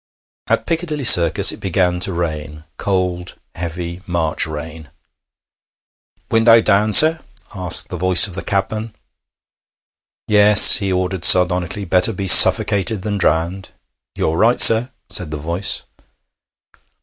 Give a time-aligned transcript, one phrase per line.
[0.47, 4.89] At Piccadilly Circus it began to rain cold, heavy March rain.
[6.31, 7.19] 'Window down, sir?'
[7.53, 8.95] asked the voice of the cabman.
[10.27, 11.85] 'Yes,' he ordered sardonically.
[11.85, 13.69] 'Better be suffocated than drowned.'
[14.15, 15.83] 'You're right, sir,' said the voice.